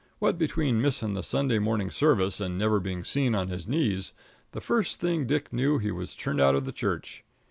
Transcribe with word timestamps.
What 0.17 0.39
between 0.39 0.81
missing 0.81 1.13
the 1.13 1.21
Sunday 1.21 1.59
morning 1.59 1.91
service 1.91 2.41
and 2.41 2.57
never 2.57 2.79
being 2.79 3.03
seen 3.03 3.35
on 3.35 3.49
his 3.49 3.67
knees, 3.67 4.13
the 4.51 4.59
first 4.59 4.99
thing 4.99 5.27
Dick 5.27 5.53
knew 5.53 5.77
he 5.77 5.91
was 5.91 6.15
turned 6.15 6.41
out 6.41 6.55
of 6.55 6.65
the 6.65 6.71
church. 6.71 7.23